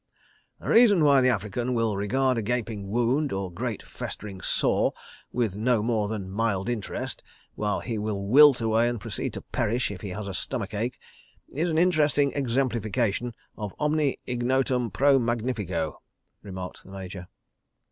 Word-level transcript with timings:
"The 0.59 0.67
reason 0.67 1.03
why 1.03 1.21
the 1.21 1.29
African 1.29 1.75
will 1.75 1.95
regard 1.95 2.35
a 2.35 2.41
gaping 2.41 2.89
wound, 2.89 3.31
or 3.31 3.51
great 3.51 3.83
festering 3.83 4.41
sore, 4.41 4.93
with 5.31 5.55
no 5.55 5.83
more 5.83 6.07
than 6.07 6.27
mild 6.31 6.69
interest, 6.69 7.21
while 7.53 7.81
he 7.81 7.99
will 7.99 8.25
wilt 8.25 8.61
away 8.61 8.89
and 8.89 8.99
proceed 8.99 9.31
to 9.33 9.43
perish 9.43 9.91
if 9.91 10.01
he 10.01 10.09
has 10.09 10.27
a 10.27 10.33
stomach 10.33 10.73
ache 10.73 10.97
is 11.49 11.69
an 11.69 11.77
interestin' 11.77 12.31
exemplification 12.33 13.35
of 13.55 13.75
omne 13.77 14.15
ignotum 14.25 14.89
pro 14.89 15.19
magnifico," 15.19 16.01
remarked 16.41 16.83
the 16.83 16.89
Major. 16.89 17.27